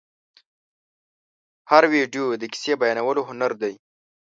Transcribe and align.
هره 1.69 1.87
ویډیو 1.93 2.25
د 2.41 2.43
کیسې 2.53 2.73
بیانولو 2.81 3.21
هنر 3.29 3.51
دی. 3.61 3.73